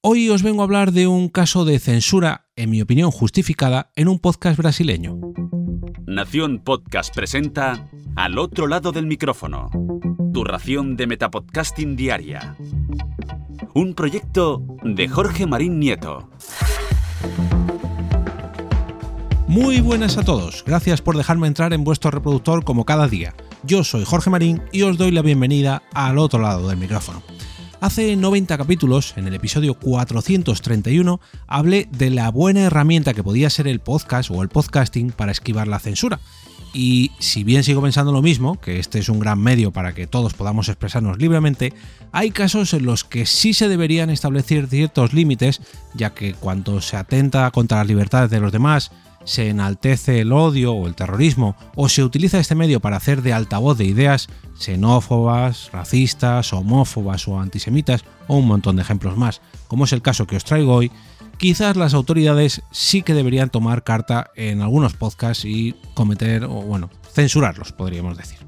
Hoy 0.00 0.30
os 0.30 0.44
vengo 0.44 0.60
a 0.60 0.64
hablar 0.64 0.92
de 0.92 1.08
un 1.08 1.28
caso 1.28 1.64
de 1.64 1.80
censura, 1.80 2.46
en 2.54 2.70
mi 2.70 2.80
opinión 2.80 3.10
justificada, 3.10 3.90
en 3.96 4.06
un 4.06 4.20
podcast 4.20 4.56
brasileño. 4.56 5.18
Nación 6.06 6.62
Podcast 6.64 7.12
presenta 7.12 7.88
Al 8.14 8.38
otro 8.38 8.68
lado 8.68 8.92
del 8.92 9.06
micrófono, 9.06 9.68
tu 10.32 10.44
ración 10.44 10.96
de 10.96 11.08
Metapodcasting 11.08 11.96
Diaria. 11.96 12.56
Un 13.74 13.94
proyecto 13.94 14.62
de 14.84 15.08
Jorge 15.08 15.48
Marín 15.48 15.80
Nieto. 15.80 16.30
Muy 19.48 19.80
buenas 19.80 20.16
a 20.16 20.22
todos, 20.22 20.62
gracias 20.64 21.02
por 21.02 21.16
dejarme 21.16 21.48
entrar 21.48 21.72
en 21.72 21.82
vuestro 21.82 22.12
reproductor 22.12 22.62
como 22.62 22.84
cada 22.84 23.08
día. 23.08 23.34
Yo 23.64 23.82
soy 23.82 24.04
Jorge 24.04 24.30
Marín 24.30 24.62
y 24.70 24.82
os 24.82 24.96
doy 24.96 25.10
la 25.10 25.22
bienvenida 25.22 25.82
al 25.92 26.18
otro 26.18 26.38
lado 26.38 26.68
del 26.68 26.78
micrófono. 26.78 27.20
Hace 27.80 28.16
90 28.16 28.58
capítulos, 28.58 29.14
en 29.16 29.28
el 29.28 29.34
episodio 29.34 29.74
431, 29.74 31.20
hablé 31.46 31.88
de 31.92 32.10
la 32.10 32.28
buena 32.32 32.62
herramienta 32.62 33.14
que 33.14 33.22
podía 33.22 33.50
ser 33.50 33.68
el 33.68 33.78
podcast 33.78 34.32
o 34.32 34.42
el 34.42 34.48
podcasting 34.48 35.12
para 35.12 35.30
esquivar 35.30 35.68
la 35.68 35.78
censura. 35.78 36.18
Y 36.74 37.12
si 37.20 37.44
bien 37.44 37.62
sigo 37.62 37.80
pensando 37.80 38.10
lo 38.10 38.20
mismo, 38.20 38.60
que 38.60 38.80
este 38.80 38.98
es 38.98 39.08
un 39.08 39.20
gran 39.20 39.40
medio 39.40 39.70
para 39.70 39.94
que 39.94 40.08
todos 40.08 40.34
podamos 40.34 40.68
expresarnos 40.68 41.18
libremente, 41.18 41.72
hay 42.10 42.32
casos 42.32 42.74
en 42.74 42.84
los 42.84 43.04
que 43.04 43.26
sí 43.26 43.54
se 43.54 43.68
deberían 43.68 44.10
establecer 44.10 44.66
ciertos 44.66 45.12
límites, 45.12 45.60
ya 45.94 46.14
que 46.14 46.34
cuando 46.34 46.80
se 46.80 46.96
atenta 46.96 47.48
contra 47.52 47.78
las 47.78 47.86
libertades 47.86 48.28
de 48.28 48.40
los 48.40 48.50
demás, 48.50 48.90
se 49.24 49.48
enaltece 49.48 50.20
el 50.20 50.32
odio 50.32 50.72
o 50.72 50.86
el 50.86 50.94
terrorismo, 50.94 51.56
o 51.74 51.88
se 51.88 52.02
utiliza 52.02 52.38
este 52.38 52.54
medio 52.54 52.80
para 52.80 52.96
hacer 52.96 53.22
de 53.22 53.32
altavoz 53.32 53.76
de 53.78 53.84
ideas 53.84 54.28
xenófobas, 54.58 55.70
racistas, 55.72 56.52
homófobas 56.52 57.28
o 57.28 57.40
antisemitas, 57.40 58.04
o 58.26 58.36
un 58.36 58.46
montón 58.46 58.76
de 58.76 58.82
ejemplos 58.82 59.16
más, 59.16 59.40
como 59.68 59.84
es 59.84 59.92
el 59.92 60.02
caso 60.02 60.26
que 60.26 60.36
os 60.36 60.44
traigo 60.44 60.74
hoy, 60.74 60.90
quizás 61.36 61.76
las 61.76 61.94
autoridades 61.94 62.62
sí 62.70 63.02
que 63.02 63.14
deberían 63.14 63.50
tomar 63.50 63.84
carta 63.84 64.30
en 64.34 64.60
algunos 64.60 64.94
podcasts 64.94 65.44
y 65.44 65.74
cometer, 65.94 66.44
o 66.44 66.62
bueno, 66.62 66.90
censurarlos, 67.12 67.72
podríamos 67.72 68.16
decir. 68.16 68.38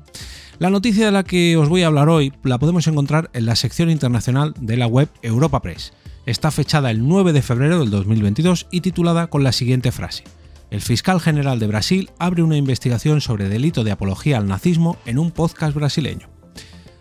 La 0.58 0.68
noticia 0.68 1.06
de 1.06 1.12
la 1.12 1.24
que 1.24 1.56
os 1.56 1.68
voy 1.68 1.82
a 1.82 1.86
hablar 1.86 2.10
hoy 2.10 2.34
la 2.42 2.58
podemos 2.58 2.86
encontrar 2.86 3.30
en 3.32 3.46
la 3.46 3.56
sección 3.56 3.88
internacional 3.88 4.52
de 4.60 4.76
la 4.76 4.86
web 4.86 5.08
Europa 5.22 5.62
Press. 5.62 5.94
Está 6.26 6.50
fechada 6.50 6.90
el 6.90 7.08
9 7.08 7.32
de 7.32 7.40
febrero 7.40 7.80
del 7.80 7.90
2022 7.90 8.66
y 8.70 8.82
titulada 8.82 9.28
con 9.28 9.42
la 9.42 9.52
siguiente 9.52 9.90
frase 9.90 10.24
el 10.70 10.80
fiscal 10.80 11.20
general 11.20 11.58
de 11.58 11.66
Brasil 11.66 12.10
abre 12.18 12.42
una 12.42 12.56
investigación 12.56 13.20
sobre 13.20 13.48
delito 13.48 13.82
de 13.82 13.90
apología 13.90 14.38
al 14.38 14.46
nazismo 14.46 14.96
en 15.04 15.18
un 15.18 15.32
podcast 15.32 15.74
brasileño. 15.74 16.28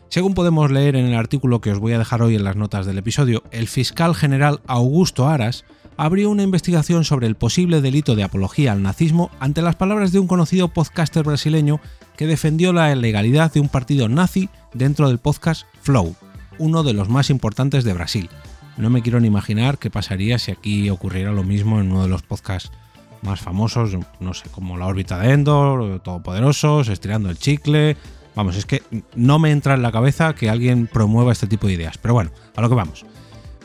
Según 0.10 0.34
podemos 0.34 0.72
leer 0.72 0.96
en 0.96 1.06
el 1.06 1.14
artículo 1.14 1.62
que 1.62 1.72
os 1.72 1.78
voy 1.78 1.94
a 1.94 2.00
dejar 2.00 2.24
hoy 2.24 2.36
en 2.36 2.44
las 2.44 2.56
notas 2.56 2.88
del 2.88 2.98
episodio, 2.98 3.44
el 3.52 3.68
fiscal 3.68 4.16
general 4.16 4.60
Augusto 4.66 5.28
Aras 5.28 5.66
abrió 5.98 6.32
una 6.32 6.42
investigación 6.42 7.06
sobre 7.06 7.28
el 7.28 7.36
posible 7.36 7.80
delito 7.80 8.16
de 8.16 8.24
apología 8.24 8.72
al 8.72 8.82
nazismo 8.82 9.30
ante 9.40 9.62
las 9.62 9.76
palabras 9.76 10.12
de 10.12 10.18
un 10.18 10.28
conocido 10.28 10.70
podcaster 10.70 11.24
brasileño 11.24 11.80
que 12.18 12.26
defendió 12.26 12.74
la 12.74 12.92
ilegalidad 12.92 13.54
de 13.54 13.60
un 13.60 13.70
partido 13.70 14.10
nazi 14.10 14.50
dentro 14.74 15.10
del 15.10 15.20
podcast 15.20 15.68
Flow, 15.82 16.16
uno 16.58 16.82
de 16.82 16.94
los 16.94 17.08
más 17.08 17.30
importantes 17.30 17.84
de 17.84 17.94
Brasil. 17.94 18.30
No 18.78 18.90
me 18.90 19.04
quiero 19.04 19.20
ni 19.20 19.28
imaginar 19.28 19.78
qué 19.78 19.92
pasaría 19.92 20.40
si 20.40 20.52
aquí 20.52 20.90
ocurriera 20.90 21.32
lo 21.34 21.44
mismo 21.44 21.80
en 21.80 21.92
uno 21.92 22.02
de 22.02 22.10
los 22.10 22.24
podcasts 22.24 22.72
más 23.22 23.40
famosos, 23.40 23.98
no 24.20 24.34
sé, 24.34 24.50
como 24.50 24.78
la 24.78 24.88
órbita 24.88 25.18
de 25.20 25.34
Endor, 25.34 26.00
Todopoderosos, 26.02 26.88
Estirando 26.88 27.30
el 27.30 27.38
Chicle. 27.38 27.98
Vamos, 28.36 28.56
es 28.56 28.66
que 28.66 28.84
no 29.16 29.40
me 29.40 29.52
entra 29.52 29.74
en 29.74 29.82
la 29.82 29.92
cabeza 29.92 30.34
que 30.34 30.50
alguien 30.50 30.88
promueva 30.88 31.32
este 31.32 31.48
tipo 31.48 31.68
de 31.68 31.74
ideas. 31.74 31.98
Pero 31.98 32.14
bueno, 32.14 32.32
a 32.56 32.62
lo 32.62 32.70
que 32.70 32.76
vamos. 32.76 33.06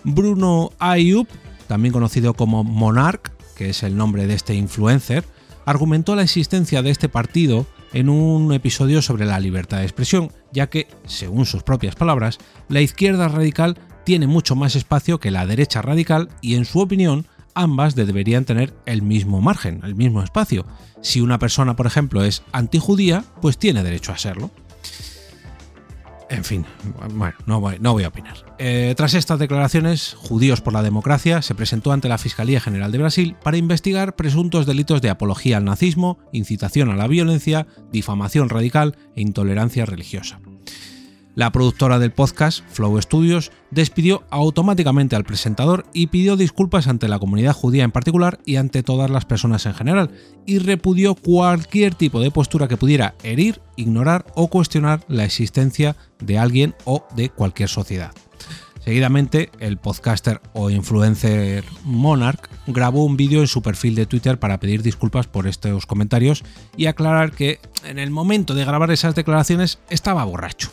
Bruno 0.03 0.73
Ayub, 0.79 1.29
también 1.69 1.93
conocido 1.93 2.35
como 2.35 2.65
Monarch, 2.65 3.33
que 3.55 3.71
es 3.71 3.83
el 3.83 3.97
nombre 3.97 4.27
de 4.27 4.35
este 4.35 4.55
influencer, 4.55 5.25
argumentó 5.65 6.15
la 6.15 6.23
existencia 6.23 6.83
de 6.83 6.91
este 6.91 7.09
partido 7.09 7.67
en 7.93 8.09
un 8.09 8.53
episodio 8.53 9.01
sobre 9.01 9.25
la 9.25 9.39
libertad 9.39 9.79
de 9.79 9.85
expresión, 9.85 10.33
ya 10.53 10.69
que, 10.69 10.89
según 11.07 11.47
sus 11.47 11.63
propias 11.63 11.95
palabras, 11.95 12.39
la 12.69 12.81
izquierda 12.81 13.29
radical 13.29 13.79
tiene 14.05 14.27
mucho 14.27 14.57
más 14.57 14.75
espacio 14.77 15.21
que 15.21 15.31
la 15.31 15.47
derecha 15.47 15.81
radical 15.81 16.29
y, 16.41 16.57
en 16.57 16.65
su 16.65 16.81
opinión, 16.81 17.27
ambas 17.55 17.95
deberían 17.95 18.45
tener 18.45 18.75
el 18.87 19.03
mismo 19.03 19.41
margen, 19.41 19.81
el 19.85 19.95
mismo 19.95 20.23
espacio. 20.23 20.67
Si 21.01 21.21
una 21.21 21.39
persona, 21.39 21.77
por 21.77 21.87
ejemplo, 21.87 22.25
es 22.25 22.43
antijudía, 22.53 23.25
pues 23.41 23.59
tiene 23.59 23.83
derecho 23.83 24.13
a 24.13 24.19
serlo. 24.19 24.51
En 26.31 26.43
fin, 26.43 26.65
bueno, 27.15 27.37
no 27.47 27.61
voy, 27.61 28.05
a 28.05 28.09
opinar. 28.09 28.35
Eh, 28.59 28.95
tras 28.97 29.15
estas 29.15 29.39
declaraciones, 29.39 30.17
Judíos 30.19 30.61
por 30.61 30.73
la 30.73 30.83
Democracia 30.83 31.43
se 31.43 31.55
presentó 31.55 31.93
ante 31.93 32.09
la 32.09 32.19
Fiscalía 32.19 32.61
General 32.61 32.91
de 32.91 32.99
Brasil 32.99 33.37
para 33.43 33.59
investigar 33.59 34.17
presuntos 34.17 34.67
delitos 34.67 35.03
de 35.03 35.11
apología 35.11 35.59
al 35.59 35.65
nazismo, 35.65 36.19
incitación 36.33 36.91
a 36.91 36.97
la 36.97 37.07
violencia, 37.07 37.67
difamación 37.93 38.49
radical 38.49 38.97
e 39.15 39.21
intolerancia 39.21 39.85
religiosa. 39.85 40.41
La 41.35 41.51
productora 41.51 41.99
del 41.99 42.13
podcast, 42.13 42.61
Flow 42.69 43.01
Studios, 43.03 43.51
despidió 43.73 44.23
automáticamente 44.31 45.17
al 45.17 45.25
presentador 45.25 45.85
y 45.93 46.07
pidió 46.07 46.37
disculpas 46.37 46.87
ante 46.87 47.09
la 47.09 47.19
comunidad 47.19 47.55
judía 47.55 47.83
en 47.83 47.91
particular 47.91 48.39
y 48.45 48.55
ante 48.55 48.85
todas 48.85 49.11
las 49.11 49.25
personas 49.25 49.67
en 49.67 49.75
general, 49.75 50.11
y 50.47 50.59
repudió 50.59 51.17
cualquier 51.17 51.97
tipo 51.97 52.21
de 52.21 52.31
postura 52.31 52.69
que 52.69 52.77
pudiera 52.77 53.17
herir, 53.25 53.61
ignorar 53.75 54.27
o 54.37 54.47
cuestionar 54.47 55.05
la 55.09 55.25
existencia 55.25 55.97
de 56.21 56.39
alguien 56.39 56.77
o 56.85 57.05
de 57.17 57.31
cualquier 57.31 57.69
sociedad. 57.69 58.13
Seguidamente, 58.85 59.51
el 59.59 59.79
podcaster 59.79 60.41
o 60.53 60.71
influencer 60.71 61.65
Monarch 61.83 62.49
grabó 62.69 63.05
un 63.05 63.17
vídeo 63.17 63.41
en 63.41 63.49
su 63.49 63.61
perfil 63.61 63.97
de 63.97 64.07
Twitter 64.07 64.39
para 64.39 64.61
pedir 64.61 64.83
disculpas 64.83 65.27
por 65.27 65.49
estos 65.49 65.87
comentarios 65.87 66.45
y 66.77 66.87
aclarar 66.87 67.33
que 67.33 67.59
en 67.85 67.99
el 67.99 68.13
momento 68.13 68.55
de 68.55 68.65
grabar 68.65 68.93
esas 68.93 69.17
declaraciones 69.17 69.81
estaba 69.89 70.23
borracho 70.25 70.71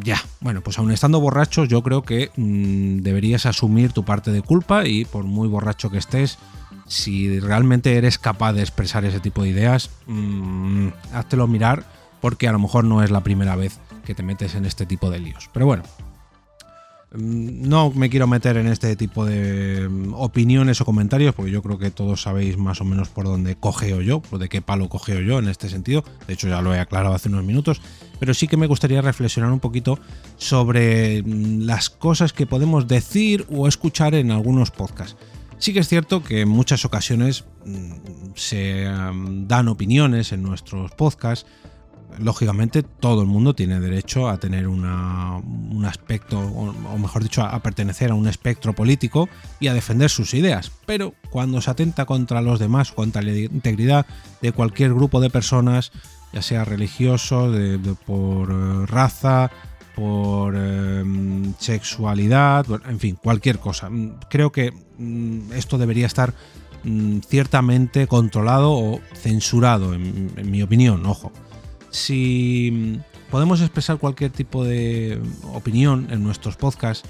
ya, 0.00 0.20
bueno, 0.40 0.60
pues 0.62 0.78
aún 0.78 0.90
estando 0.90 1.20
borracho, 1.20 1.64
yo 1.64 1.82
creo 1.82 2.02
que 2.02 2.30
mm, 2.36 3.02
deberías 3.02 3.46
asumir 3.46 3.92
tu 3.92 4.04
parte 4.04 4.30
de 4.32 4.42
culpa 4.42 4.86
y 4.86 5.04
por 5.04 5.24
muy 5.24 5.48
borracho 5.48 5.90
que 5.90 5.98
estés, 5.98 6.38
si 6.86 7.40
realmente 7.40 7.96
eres 7.96 8.18
capaz 8.18 8.52
de 8.52 8.62
expresar 8.62 9.04
ese 9.04 9.20
tipo 9.20 9.42
de 9.42 9.50
ideas, 9.50 9.90
mmm, 10.06 10.88
háztelo 11.12 11.46
mirar 11.46 11.84
porque 12.20 12.48
a 12.48 12.52
lo 12.52 12.58
mejor 12.58 12.84
no 12.84 13.02
es 13.02 13.10
la 13.10 13.22
primera 13.22 13.56
vez 13.56 13.78
que 14.04 14.14
te 14.14 14.22
metes 14.22 14.54
en 14.54 14.64
este 14.64 14.86
tipo 14.86 15.10
de 15.10 15.18
líos. 15.18 15.50
Pero 15.52 15.66
bueno, 15.66 15.82
Mm, 15.84 16.11
no 17.14 17.90
me 17.90 18.08
quiero 18.08 18.26
meter 18.26 18.56
en 18.56 18.68
este 18.68 18.96
tipo 18.96 19.24
de 19.24 19.88
mm, 19.88 20.14
opiniones 20.14 20.80
o 20.80 20.84
comentarios, 20.84 21.34
porque 21.34 21.50
yo 21.50 21.62
creo 21.62 21.78
que 21.78 21.90
todos 21.90 22.22
sabéis 22.22 22.56
más 22.56 22.80
o 22.80 22.84
menos 22.84 23.08
por 23.08 23.26
dónde 23.26 23.56
cogeo 23.56 24.00
yo, 24.00 24.22
o 24.30 24.38
de 24.38 24.48
qué 24.48 24.62
palo 24.62 24.88
cogeo 24.88 25.20
yo 25.20 25.38
en 25.38 25.48
este 25.48 25.68
sentido. 25.68 26.04
De 26.26 26.34
hecho, 26.34 26.48
ya 26.48 26.62
lo 26.62 26.74
he 26.74 26.78
aclarado 26.78 27.14
hace 27.14 27.28
unos 27.28 27.44
minutos. 27.44 27.80
Pero 28.18 28.34
sí 28.34 28.48
que 28.48 28.56
me 28.56 28.66
gustaría 28.66 29.02
reflexionar 29.02 29.52
un 29.52 29.60
poquito 29.60 29.98
sobre 30.36 31.22
mm, 31.22 31.62
las 31.62 31.90
cosas 31.90 32.32
que 32.32 32.46
podemos 32.46 32.88
decir 32.88 33.46
o 33.50 33.68
escuchar 33.68 34.14
en 34.14 34.30
algunos 34.30 34.70
podcasts. 34.70 35.16
Sí 35.58 35.72
que 35.72 35.78
es 35.78 35.88
cierto 35.88 36.24
que 36.24 36.40
en 36.40 36.48
muchas 36.48 36.84
ocasiones 36.84 37.44
se 38.34 38.82
dan 38.82 39.68
opiniones 39.68 40.32
en 40.32 40.42
nuestros 40.42 40.90
podcasts 40.90 41.46
lógicamente 42.18 42.82
todo 42.82 43.22
el 43.22 43.28
mundo 43.28 43.54
tiene 43.54 43.80
derecho 43.80 44.28
a 44.28 44.38
tener 44.38 44.68
un 44.68 45.84
aspecto, 45.86 46.38
o, 46.38 46.98
mejor 46.98 47.22
dicho, 47.22 47.42
a, 47.42 47.58
pertenecer 47.60 48.10
a 48.10 48.14
un 48.14 48.28
espectro 48.28 48.72
político 48.72 49.28
y 49.60 49.68
a 49.68 49.74
defender 49.74 50.10
sus 50.10 50.34
ideas. 50.34 50.72
Pero 50.86 51.14
cuando 51.30 51.60
se 51.60 51.70
atenta 51.70 52.04
contra 52.04 52.42
los 52.42 52.58
demás, 52.58 52.92
contra 52.92 53.22
la 53.22 53.32
integridad 53.32 54.06
de 54.40 54.52
cualquier 54.52 54.94
grupo 54.94 55.20
de 55.20 55.30
personas, 55.30 55.92
ya 56.32 56.42
sea 56.42 56.64
religioso, 56.64 57.52
por 58.06 58.50
eh, 58.50 58.86
raza, 58.86 59.50
por 59.94 60.56
em, 60.56 61.52
sexualidad, 61.58 62.64
en 62.88 62.98
fin, 62.98 63.18
cualquier 63.22 63.58
cosa. 63.58 63.90
Mm, 63.90 64.20
creo 64.30 64.50
que 64.50 64.72
mm, 64.98 65.52
esto 65.52 65.76
debería 65.76 66.06
estar 66.06 66.32
mm, 66.84 67.18
ciertamente 67.28 68.06
controlado 68.06 68.72
o 68.72 69.00
censurado, 69.14 69.92
en 69.92 70.50
mi 70.50 70.62
opinión, 70.62 71.04
ojo 71.04 71.32
si 71.92 73.00
podemos 73.30 73.60
expresar 73.60 73.98
cualquier 73.98 74.32
tipo 74.32 74.64
de 74.64 75.20
opinión 75.52 76.08
en 76.10 76.24
nuestros 76.24 76.56
podcasts, 76.56 77.08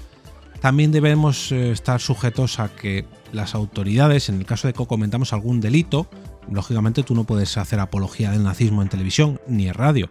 también 0.61 0.91
debemos 0.91 1.51
eh, 1.51 1.71
estar 1.71 1.99
sujetos 1.99 2.59
a 2.59 2.69
que 2.69 3.05
las 3.31 3.55
autoridades, 3.55 4.29
en 4.29 4.35
el 4.35 4.45
caso 4.45 4.67
de 4.67 4.73
que 4.73 4.85
comentamos 4.85 5.33
algún 5.33 5.59
delito, 5.59 6.07
lógicamente 6.49 7.03
tú 7.03 7.15
no 7.15 7.23
puedes 7.23 7.57
hacer 7.57 7.79
apología 7.79 8.31
del 8.31 8.43
nazismo 8.43 8.81
en 8.81 8.89
televisión 8.89 9.41
ni 9.47 9.67
en 9.67 9.73
radio 9.73 10.09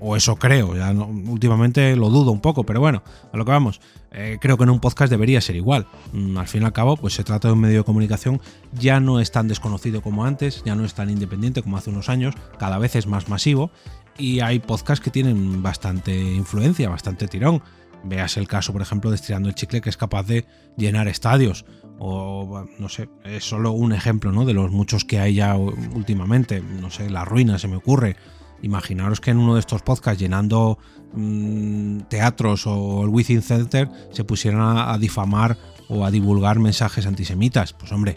o 0.00 0.16
eso 0.16 0.36
creo, 0.36 0.76
ya 0.76 0.90
últimamente 0.92 1.96
lo 1.96 2.10
dudo 2.10 2.32
un 2.32 2.40
poco, 2.40 2.64
pero 2.64 2.80
bueno, 2.80 3.02
a 3.32 3.36
lo 3.36 3.44
que 3.44 3.50
vamos, 3.50 3.80
eh, 4.12 4.38
creo 4.40 4.56
que 4.56 4.64
en 4.64 4.70
un 4.70 4.80
podcast 4.80 5.10
debería 5.10 5.40
ser 5.40 5.56
igual. 5.56 5.86
Mm, 6.12 6.36
al 6.38 6.46
fin 6.46 6.62
y 6.62 6.64
al 6.64 6.72
cabo, 6.72 6.96
pues 6.96 7.14
se 7.14 7.24
trata 7.24 7.48
de 7.48 7.54
un 7.54 7.60
medio 7.60 7.78
de 7.78 7.84
comunicación, 7.84 8.40
ya 8.72 9.00
no 9.00 9.20
es 9.20 9.30
tan 9.30 9.48
desconocido 9.48 10.02
como 10.02 10.24
antes, 10.24 10.62
ya 10.64 10.74
no 10.74 10.84
es 10.84 10.94
tan 10.94 11.10
independiente 11.10 11.62
como 11.62 11.76
hace 11.76 11.90
unos 11.90 12.08
años, 12.08 12.34
cada 12.58 12.78
vez 12.78 12.96
es 12.96 13.06
más 13.06 13.28
masivo 13.28 13.70
y 14.18 14.40
hay 14.40 14.58
podcasts 14.60 15.02
que 15.02 15.10
tienen 15.10 15.62
bastante 15.62 16.14
influencia, 16.14 16.88
bastante 16.88 17.28
tirón. 17.28 17.62
Veas 18.04 18.36
el 18.36 18.46
caso, 18.46 18.72
por 18.72 18.82
ejemplo, 18.82 19.10
de 19.10 19.16
Estirando 19.16 19.48
el 19.48 19.54
Chicle, 19.54 19.80
que 19.80 19.88
es 19.88 19.96
capaz 19.96 20.24
de 20.24 20.44
llenar 20.76 21.08
estadios. 21.08 21.64
O, 21.98 22.66
no 22.78 22.88
sé, 22.88 23.08
es 23.24 23.44
solo 23.44 23.72
un 23.72 23.92
ejemplo, 23.92 24.30
¿no? 24.30 24.44
De 24.44 24.52
los 24.52 24.70
muchos 24.70 25.04
que 25.04 25.18
hay 25.18 25.34
ya 25.34 25.56
últimamente. 25.56 26.60
No 26.60 26.90
sé, 26.90 27.08
La 27.08 27.24
Ruina 27.24 27.58
se 27.58 27.66
me 27.68 27.76
ocurre. 27.76 28.16
Imaginaros 28.62 29.20
que 29.20 29.30
en 29.30 29.38
uno 29.38 29.54
de 29.54 29.60
estos 29.60 29.82
podcasts, 29.82 30.20
llenando 30.20 30.78
mm, 31.12 32.00
teatros 32.08 32.66
o 32.66 33.02
el 33.02 33.08
Within 33.08 33.42
Center, 33.42 33.88
se 34.10 34.24
pusieran 34.24 34.62
a, 34.62 34.96
difamar 34.98 35.58
o 35.88 36.04
a 36.04 36.10
divulgar 36.10 36.58
mensajes 36.58 37.06
antisemitas. 37.06 37.72
Pues 37.72 37.92
hombre, 37.92 38.16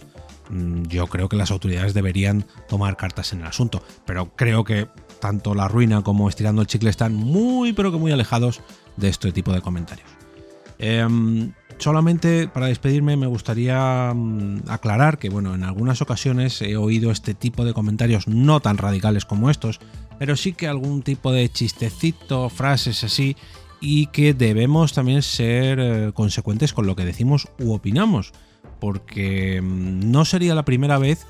mm, 0.49 0.83
yo 0.83 1.07
creo 1.07 1.27
que 1.29 1.35
las 1.35 1.51
autoridades 1.51 1.93
deberían 1.93 2.45
tomar 2.69 2.95
cartas 2.97 3.33
en 3.33 3.41
el 3.41 3.47
asunto. 3.47 3.83
Pero 4.05 4.35
creo 4.35 4.63
que 4.63 4.87
tanto 5.19 5.55
La 5.55 5.67
Ruina 5.67 6.01
como 6.01 6.29
Estirando 6.29 6.61
el 6.61 6.67
Chicle 6.67 6.89
están 6.89 7.13
muy, 7.13 7.73
pero 7.73 7.91
que 7.91 7.97
muy 7.97 8.11
alejados 8.11 8.61
de 8.95 9.09
este 9.09 9.31
tipo 9.31 9.51
de 9.51 9.61
comentarios. 9.61 10.09
Em, 10.79 11.53
solamente 11.79 12.47
para 12.47 12.67
despedirme 12.67 13.17
me 13.17 13.27
gustaría 13.27 14.13
mm, 14.13 14.63
aclarar 14.67 15.17
que 15.17 15.29
bueno, 15.29 15.55
en 15.55 15.63
algunas 15.63 16.01
ocasiones 16.01 16.61
he 16.61 16.77
oído 16.77 17.11
este 17.11 17.33
tipo 17.33 17.65
de 17.65 17.73
comentarios 17.73 18.27
no 18.27 18.59
tan 18.59 18.77
radicales 18.77 19.25
como 19.25 19.49
estos, 19.49 19.79
pero 20.19 20.35
sí 20.35 20.53
que 20.53 20.67
algún 20.67 21.01
tipo 21.01 21.31
de 21.31 21.49
chistecito, 21.49 22.49
frases 22.49 23.03
así, 23.03 23.35
y 23.79 24.07
que 24.07 24.33
debemos 24.33 24.93
también 24.93 25.21
ser 25.21 25.79
eh, 25.79 26.11
consecuentes 26.13 26.73
con 26.73 26.87
lo 26.87 26.95
que 26.95 27.05
decimos 27.05 27.47
u 27.59 27.73
opinamos, 27.73 28.31
porque 28.79 29.61
mm, 29.61 30.11
no 30.11 30.25
sería 30.25 30.55
la 30.55 30.65
primera 30.65 30.97
vez 30.97 31.25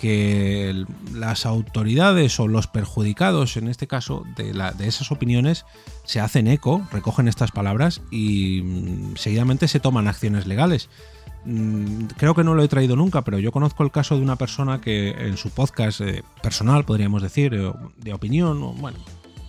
que 0.00 0.86
las 1.14 1.44
autoridades 1.44 2.40
o 2.40 2.48
los 2.48 2.66
perjudicados, 2.66 3.58
en 3.58 3.68
este 3.68 3.86
caso, 3.86 4.24
de, 4.34 4.50
esas 4.86 5.12
opiniones, 5.12 5.66
se 6.04 6.20
hacen 6.20 6.48
eco, 6.48 6.86
recogen 6.90 7.28
estas 7.28 7.50
palabras 7.50 8.00
y 8.10 8.62
mm, 8.62 9.16
seguidamente 9.16 9.68
se 9.68 9.78
toman 9.78 10.08
acciones 10.08 10.46
legales. 10.46 10.88
Mm, 11.44 12.04
creo 12.18 12.34
que 12.34 12.44
no 12.44 12.54
lo 12.54 12.62
he 12.62 12.68
traído 12.68 12.96
nunca, 12.96 13.22
pero 13.22 13.38
yo 13.38 13.50
conozco 13.50 13.82
el 13.82 13.90
caso 13.90 14.16
de 14.16 14.22
una 14.22 14.36
persona 14.36 14.80
que 14.80 15.10
en 15.10 15.36
su 15.36 15.50
podcast 15.50 16.00
eh, 16.02 16.22
personal, 16.42 16.84
podríamos 16.84 17.22
decir, 17.22 17.54
eh, 17.54 17.72
de 17.96 18.12
opinión, 18.12 18.78
bueno, 18.78 18.98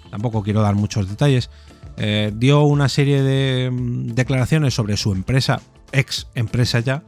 tampoco 0.10 0.42
quiero 0.42 0.62
dar 0.62 0.76
muchos 0.76 1.10
detalles, 1.10 1.50
eh, 1.98 2.32
dio 2.34 2.64
una 2.64 2.88
serie 2.88 3.22
de 3.22 3.70
mm, 3.72 4.14
declaraciones 4.14 4.74
sobre 4.74 4.96
su 4.96 5.12
empresa, 5.12 5.62
ex 5.92 6.28
empresa 6.34 6.80
ya, 6.80 7.04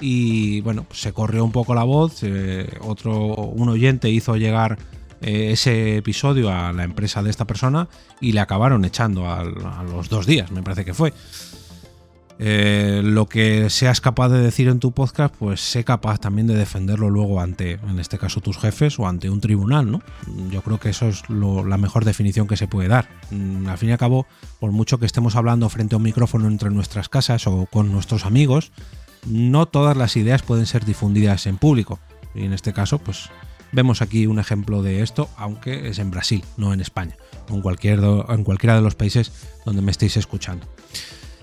y 0.00 0.60
bueno, 0.60 0.86
se 0.92 1.14
corrió 1.14 1.42
un 1.42 1.52
poco 1.52 1.74
la 1.74 1.84
voz, 1.84 2.20
otro, 2.82 3.34
un 3.34 3.70
oyente 3.70 4.10
hizo 4.10 4.36
llegar 4.36 4.76
ese 5.22 5.96
episodio 5.96 6.50
a 6.50 6.70
la 6.74 6.84
empresa 6.84 7.22
de 7.22 7.30
esta 7.30 7.46
persona 7.46 7.88
y 8.20 8.32
le 8.32 8.40
acabaron 8.40 8.84
echando 8.84 9.26
a, 9.30 9.42
los 9.42 10.10
dos 10.10 10.26
días, 10.26 10.50
me 10.50 10.62
parece 10.62 10.84
que 10.84 10.92
fue. 10.92 11.14
Eh, 12.38 13.00
lo 13.02 13.26
que 13.26 13.70
seas 13.70 14.02
capaz 14.02 14.28
de 14.28 14.40
decir 14.40 14.68
en 14.68 14.78
tu 14.78 14.92
podcast, 14.92 15.34
pues 15.34 15.60
sé 15.60 15.84
capaz 15.84 16.18
también 16.18 16.46
de 16.46 16.54
defenderlo 16.54 17.08
luego 17.08 17.40
ante, 17.40 17.72
en 17.72 17.98
este 17.98 18.18
caso, 18.18 18.40
tus 18.40 18.58
jefes 18.58 18.98
o 18.98 19.08
ante 19.08 19.30
un 19.30 19.40
tribunal, 19.40 19.90
¿no? 19.90 20.02
Yo 20.50 20.60
creo 20.62 20.78
que 20.78 20.90
eso 20.90 21.08
es 21.08 21.22
la 21.30 21.78
mejor 21.78 22.04
definición 22.04 22.46
que 22.46 22.56
se 22.56 22.68
puede 22.68 22.88
dar. 22.88 23.08
Mm, 23.30 23.68
al 23.68 23.78
fin 23.78 23.88
y 23.88 23.92
al 23.92 23.98
cabo, 23.98 24.26
por 24.60 24.70
mucho 24.72 24.98
que 24.98 25.06
estemos 25.06 25.34
hablando 25.34 25.68
frente 25.68 25.94
a 25.94 25.98
un 25.98 26.04
micrófono 26.04 26.46
entre 26.46 26.70
nuestras 26.70 27.08
casas 27.08 27.46
o 27.46 27.66
con 27.66 27.90
nuestros 27.90 28.26
amigos, 28.26 28.72
no 29.26 29.66
todas 29.66 29.96
las 29.96 30.16
ideas 30.16 30.42
pueden 30.42 30.66
ser 30.66 30.84
difundidas 30.84 31.46
en 31.46 31.56
público. 31.56 31.98
Y 32.34 32.44
en 32.44 32.52
este 32.52 32.74
caso, 32.74 32.98
pues 32.98 33.30
vemos 33.72 34.02
aquí 34.02 34.26
un 34.26 34.38
ejemplo 34.38 34.82
de 34.82 35.02
esto, 35.02 35.30
aunque 35.36 35.88
es 35.88 35.98
en 35.98 36.10
Brasil, 36.10 36.44
no 36.58 36.74
en 36.74 36.80
España, 36.80 37.16
o 37.48 37.54
en, 37.54 37.62
cualquier, 37.62 38.00
en 38.00 38.44
cualquiera 38.44 38.76
de 38.76 38.82
los 38.82 38.94
países 38.94 39.32
donde 39.64 39.80
me 39.80 39.90
estéis 39.90 40.18
escuchando. 40.18 40.66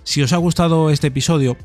Si 0.03 0.21
os 0.21 0.33
ha 0.33 0.37
gustado 0.37 0.89
este 0.89 1.07
episodio, 1.07 1.55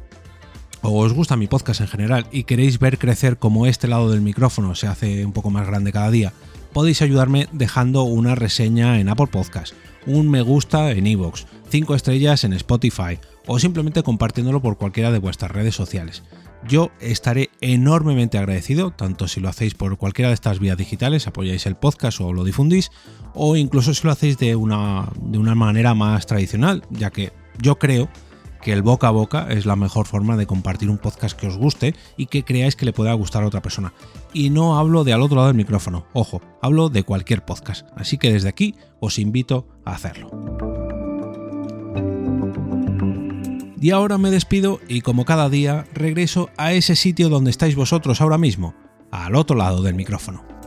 o 0.82 1.00
os 1.00 1.12
gusta 1.12 1.36
mi 1.36 1.48
podcast 1.48 1.80
en 1.80 1.88
general 1.88 2.26
y 2.30 2.44
queréis 2.44 2.78
ver 2.78 2.98
crecer 2.98 3.36
como 3.36 3.66
este 3.66 3.88
lado 3.88 4.10
del 4.10 4.20
micrófono 4.20 4.76
se 4.76 4.86
hace 4.86 5.26
un 5.26 5.32
poco 5.32 5.50
más 5.50 5.66
grande 5.66 5.92
cada 5.92 6.10
día, 6.10 6.32
podéis 6.72 7.02
ayudarme 7.02 7.48
dejando 7.50 8.04
una 8.04 8.36
reseña 8.36 9.00
en 9.00 9.08
Apple 9.08 9.26
Podcast, 9.26 9.74
un 10.06 10.30
me 10.30 10.40
gusta 10.42 10.92
en 10.92 11.08
iVoox, 11.08 11.46
5 11.68 11.94
estrellas 11.96 12.44
en 12.44 12.52
Spotify 12.52 13.18
o 13.46 13.58
simplemente 13.58 14.04
compartiéndolo 14.04 14.62
por 14.62 14.78
cualquiera 14.78 15.10
de 15.10 15.18
vuestras 15.18 15.50
redes 15.50 15.74
sociales. 15.74 16.22
Yo 16.66 16.90
estaré 17.00 17.50
enormemente 17.60 18.38
agradecido, 18.38 18.92
tanto 18.92 19.26
si 19.26 19.40
lo 19.40 19.48
hacéis 19.48 19.74
por 19.74 19.96
cualquiera 19.96 20.28
de 20.28 20.34
estas 20.34 20.60
vías 20.60 20.76
digitales, 20.76 21.26
apoyáis 21.26 21.66
el 21.66 21.76
podcast 21.76 22.20
o 22.20 22.32
lo 22.32 22.44
difundís, 22.44 22.90
o 23.34 23.56
incluso 23.56 23.94
si 23.94 24.06
lo 24.06 24.12
hacéis 24.12 24.38
de 24.38 24.54
una, 24.54 25.08
de 25.20 25.38
una 25.38 25.54
manera 25.54 25.94
más 25.94 26.26
tradicional, 26.26 26.84
ya 26.90 27.10
que 27.10 27.32
yo 27.60 27.78
creo 27.78 28.08
que 28.62 28.72
el 28.72 28.82
boca 28.82 29.08
a 29.08 29.12
boca 29.12 29.46
es 29.50 29.66
la 29.66 29.76
mejor 29.76 30.06
forma 30.06 30.36
de 30.36 30.46
compartir 30.46 30.90
un 30.90 30.98
podcast 30.98 31.38
que 31.38 31.46
os 31.46 31.56
guste 31.56 31.94
y 32.16 32.26
que 32.26 32.44
creáis 32.44 32.76
que 32.76 32.84
le 32.84 32.92
pueda 32.92 33.12
gustar 33.14 33.42
a 33.42 33.46
otra 33.46 33.62
persona. 33.62 33.92
Y 34.32 34.50
no 34.50 34.78
hablo 34.78 35.04
de 35.04 35.12
al 35.12 35.22
otro 35.22 35.36
lado 35.36 35.48
del 35.48 35.56
micrófono, 35.56 36.06
ojo, 36.12 36.40
hablo 36.62 36.88
de 36.88 37.02
cualquier 37.02 37.44
podcast, 37.44 37.86
así 37.96 38.18
que 38.18 38.32
desde 38.32 38.48
aquí 38.48 38.74
os 39.00 39.18
invito 39.18 39.66
a 39.84 39.92
hacerlo. 39.92 40.30
Y 43.80 43.90
ahora 43.90 44.18
me 44.18 44.30
despido 44.30 44.80
y 44.88 45.02
como 45.02 45.24
cada 45.24 45.48
día 45.48 45.86
regreso 45.94 46.50
a 46.56 46.72
ese 46.72 46.96
sitio 46.96 47.28
donde 47.28 47.50
estáis 47.50 47.76
vosotros 47.76 48.20
ahora 48.20 48.36
mismo, 48.36 48.74
al 49.12 49.36
otro 49.36 49.56
lado 49.56 49.82
del 49.82 49.94
micrófono. 49.94 50.57